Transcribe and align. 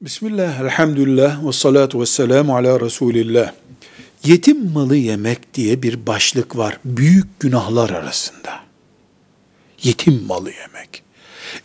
Bismillah, 0.00 0.60
elhamdülillah, 0.60 1.46
ve 1.46 1.52
salatu 1.52 2.00
ve 2.00 2.06
selamu 2.06 2.56
ala 2.56 2.80
Resulillah. 2.80 3.52
Yetim 4.24 4.70
malı 4.70 4.96
yemek 4.96 5.54
diye 5.54 5.82
bir 5.82 6.06
başlık 6.06 6.56
var 6.56 6.78
büyük 6.84 7.40
günahlar 7.40 7.90
arasında. 7.90 8.60
Yetim 9.82 10.22
malı 10.26 10.50
yemek. 10.50 11.02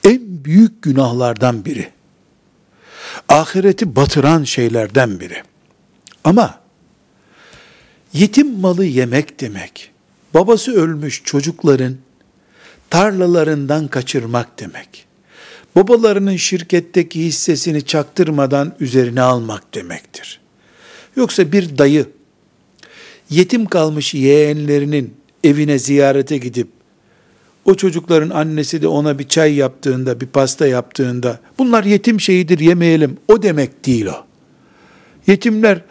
En 0.03 0.45
büyük 0.45 0.81
günahlardan 0.81 1.65
biri. 1.65 1.89
Ahireti 3.29 3.95
batıran 3.95 4.43
şeylerden 4.43 5.19
biri. 5.19 5.43
Ama 6.23 6.59
yetim 8.13 8.59
malı 8.59 8.85
yemek 8.85 9.41
demek, 9.41 9.91
babası 10.33 10.71
ölmüş 10.71 11.23
çocukların 11.23 11.97
tarlalarından 12.89 13.87
kaçırmak 13.87 14.59
demek 14.59 15.04
babalarının 15.75 16.35
şirketteki 16.35 17.25
hissesini 17.25 17.81
çaktırmadan 17.81 18.75
üzerine 18.79 19.21
almak 19.21 19.75
demektir. 19.75 20.39
Yoksa 21.15 21.51
bir 21.51 21.77
dayı 21.77 22.05
yetim 23.29 23.65
kalmış 23.65 24.13
yeğenlerinin 24.13 25.13
evine 25.43 25.79
ziyarete 25.79 26.37
gidip 26.37 26.67
o 27.65 27.75
çocukların 27.75 28.29
annesi 28.29 28.81
de 28.81 28.87
ona 28.87 29.19
bir 29.19 29.27
çay 29.27 29.53
yaptığında, 29.53 30.21
bir 30.21 30.27
pasta 30.27 30.67
yaptığında 30.67 31.39
bunlar 31.57 31.83
yetim 31.83 32.21
şeyidir 32.21 32.59
yemeyelim 32.59 33.17
o 33.27 33.41
demek 33.41 33.85
değil 33.85 34.05
o. 34.05 34.25
Yetimler 35.27 35.81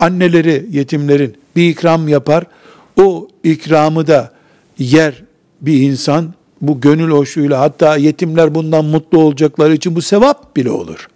anneleri 0.00 0.66
yetimlerin 0.70 1.36
bir 1.56 1.68
ikram 1.68 2.08
yapar. 2.08 2.44
O 3.00 3.28
ikramı 3.44 4.06
da 4.06 4.32
yer 4.78 5.22
bir 5.60 5.80
insan 5.82 6.34
bu 6.60 6.80
gönül 6.80 7.10
hoşluğuyla 7.10 7.60
hatta 7.60 7.96
yetimler 7.96 8.54
bundan 8.54 8.84
mutlu 8.84 9.18
olacakları 9.18 9.74
için 9.74 9.96
bu 9.96 10.02
sevap 10.02 10.56
bile 10.56 10.70
olur. 10.70 11.08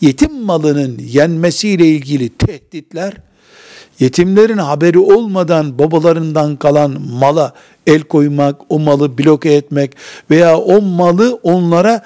Yetim 0.00 0.42
malının 0.42 0.98
yenmesiyle 0.98 1.86
ilgili 1.86 2.28
tehditler, 2.28 3.14
yetimlerin 4.00 4.58
haberi 4.58 4.98
olmadan 4.98 5.78
babalarından 5.78 6.56
kalan 6.56 7.00
mala 7.00 7.52
el 7.86 8.00
koymak, 8.00 8.60
o 8.68 8.78
malı 8.78 9.18
bloke 9.18 9.52
etmek 9.52 9.96
veya 10.30 10.58
o 10.58 10.80
malı 10.82 11.40
onlara 11.42 12.02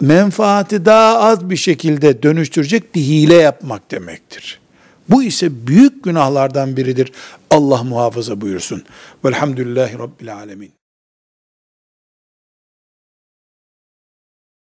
menfaati 0.00 0.84
daha 0.84 1.18
az 1.18 1.50
bir 1.50 1.56
şekilde 1.56 2.22
dönüştürecek 2.22 2.94
bir 2.94 3.00
hile 3.00 3.34
yapmak 3.34 3.90
demektir. 3.90 4.60
Bu 5.08 5.22
ise 5.22 5.66
büyük 5.66 6.04
günahlardan 6.04 6.76
biridir. 6.76 7.12
Allah 7.50 7.82
muhafaza 7.82 8.40
buyursun. 8.40 8.82
Velhamdülillahi 9.24 9.98
Rabbil 9.98 10.34
Alemin. 10.34 10.79